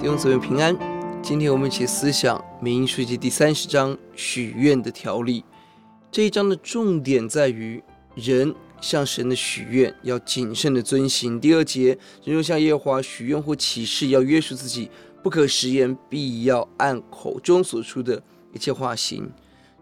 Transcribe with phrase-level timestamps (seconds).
[0.00, 0.74] 姊妹平安。
[1.22, 5.44] 今天我们一起思想《民数记》第三十章许愿的条例。
[6.10, 7.82] 这一章的重点在于
[8.14, 11.38] 人向神的许愿要谨慎的遵行。
[11.38, 14.90] 第二节，人若向耶和华许愿或起誓，要约束自己，
[15.22, 18.22] 不可食言，必要按口中所出的
[18.54, 19.30] 一切话行。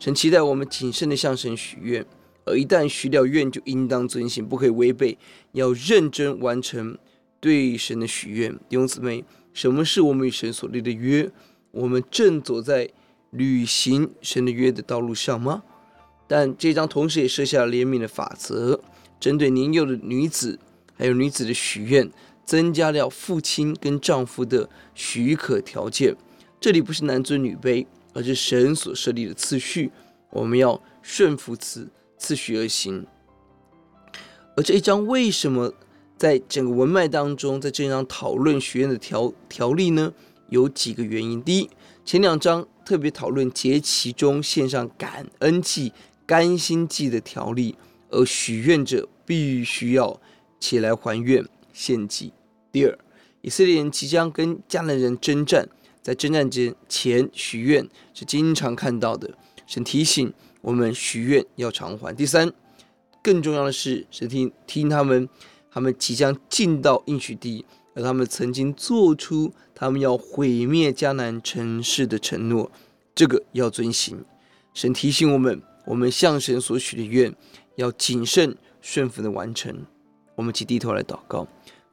[0.01, 2.05] 神期待我们谨慎的向神许愿，
[2.45, 5.17] 而一旦许了愿，就应当遵行，不可以违背，
[5.53, 6.99] 要认真完成
[7.41, 8.53] 对神的许愿。
[8.69, 9.25] 弟兄姊妹。
[9.55, 11.29] 什么是我们与神所立的约？
[11.73, 12.89] 我们正走在
[13.31, 15.65] 履行神的约的道路上吗？
[16.29, 18.81] 但这章同时也设下了怜悯的法则，
[19.19, 20.61] 针对年幼的女子，
[20.95, 22.09] 还有女子的许愿，
[22.45, 26.15] 增加了父亲跟丈夫的许可条件。
[26.61, 29.91] 这里不是男尊女卑，而是神所设立的次序，
[30.31, 33.05] 我们要顺服此次序而行。
[34.55, 35.75] 而这一章为什么？
[36.19, 40.13] 在整个文脉当中，在这一章讨论许愿的条条例呢，
[40.49, 41.41] 有几个原因。
[41.41, 41.71] 第一，
[42.05, 45.93] 前两章特别讨论节期中献上感恩祭、
[46.27, 47.77] 甘心祭的条例，
[48.11, 50.21] 而许愿者必须要
[50.59, 52.33] 起来还愿献祭。
[52.73, 52.99] 第二，
[53.43, 55.69] 以色列人即将跟迦南人征战，
[56.03, 59.31] 在征战之前许愿是经常看到的，
[59.69, 62.13] 神提醒我们许愿要偿还。
[62.13, 62.53] 第三，
[63.23, 65.29] 更重要的是，神听听他们。
[65.71, 72.71] 他们即将进到应许地，而他们曾经做出他们要毁灭迦南城市的承诺，
[73.15, 74.25] 这个要遵行。
[74.75, 77.35] 神提醒我们，我们向神所许的愿
[77.77, 79.85] 要谨慎顺服的完成。
[80.37, 81.49] 我们即低头来祷告，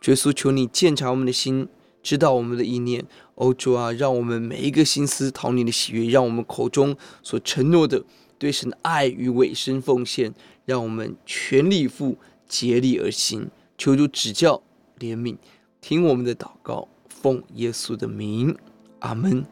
[0.06, 1.68] 耶稣，求你鉴察我们的心，
[2.04, 3.04] 知道我们的意念。
[3.36, 8.04] 欧，主啊，让我们每一个心思讨你的喜悦，让我们口中所承诺的
[8.38, 10.34] 对神的爱与委身奉献，
[10.66, 12.18] 让我们全力以赴
[12.48, 13.50] 竭力而行。
[13.78, 14.62] 求主指教
[15.00, 15.38] 怜悯，
[15.82, 18.58] 听我们的祷告，奉耶稣的名，
[19.00, 19.46] 阿门。